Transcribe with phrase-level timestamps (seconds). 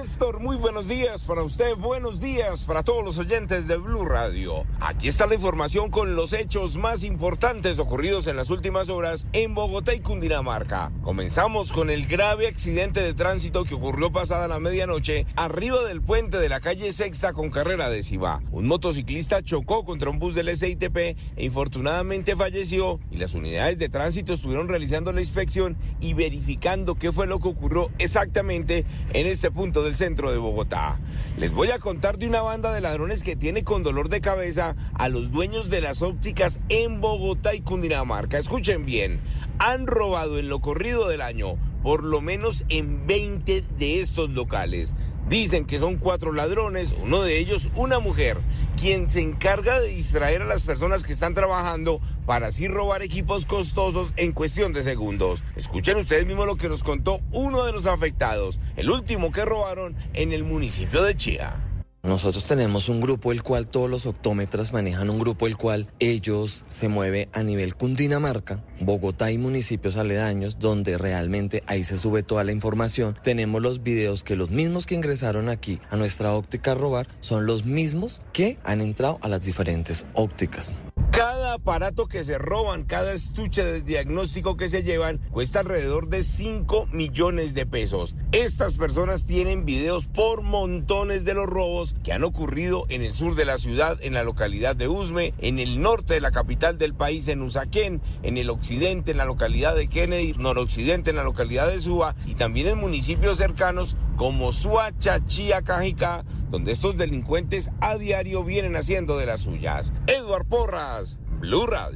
[0.00, 4.64] Néstor, muy buenos días para usted, buenos días para todos los oyentes de Blue Radio.
[4.80, 9.54] Aquí está la información con los hechos más importantes ocurridos en las últimas horas en
[9.54, 10.90] Bogotá y Cundinamarca.
[11.02, 16.38] Comenzamos con el grave accidente de tránsito que ocurrió pasada la medianoche arriba del puente
[16.38, 18.42] de la calle Sexta con carrera décima.
[18.52, 23.90] Un motociclista chocó contra un bus del SITP e infortunadamente falleció y las unidades de
[23.90, 29.50] tránsito estuvieron realizando la inspección y verificando qué fue lo que ocurrió exactamente en este
[29.50, 31.00] punto del centro de Bogotá.
[31.36, 34.76] Les voy a contar de una banda de ladrones que tiene con dolor de cabeza
[34.94, 38.38] a los dueños de las ópticas en Bogotá y Cundinamarca.
[38.38, 39.18] Escuchen bien,
[39.58, 44.94] han robado en lo corrido del año por lo menos en 20 de estos locales.
[45.28, 48.38] Dicen que son cuatro ladrones, uno de ellos una mujer,
[48.78, 53.46] quien se encarga de distraer a las personas que están trabajando para así robar equipos
[53.46, 55.44] costosos en cuestión de segundos.
[55.54, 59.94] Escuchen ustedes mismos lo que nos contó uno de los afectados, el último que robaron
[60.14, 61.69] en el municipio de Chía.
[62.02, 66.64] Nosotros tenemos un grupo el cual todos los optómetras manejan un grupo el cual ellos
[66.70, 72.42] se mueve a nivel Cundinamarca, Bogotá y municipios aledaños donde realmente ahí se sube toda
[72.42, 73.18] la información.
[73.22, 77.66] Tenemos los videos que los mismos que ingresaron aquí a nuestra óptica robar son los
[77.66, 80.74] mismos que han entrado a las diferentes ópticas.
[81.50, 86.22] Cada aparato que se roban, cada estuche de diagnóstico que se llevan, cuesta alrededor de
[86.22, 88.14] 5 millones de pesos.
[88.30, 93.34] Estas personas tienen videos por montones de los robos que han ocurrido en el sur
[93.34, 96.94] de la ciudad, en la localidad de Usme, en el norte de la capital del
[96.94, 101.68] país, en Usaquén, en el occidente, en la localidad de Kennedy, noroccidente, en la localidad
[101.68, 107.96] de Suba y también en municipios cercanos como Suacha, Chía, Cajicá, donde estos delincuentes a
[107.96, 109.92] diario vienen haciendo de las suyas.
[110.06, 111.90] Eduard Porras, Blue Radio.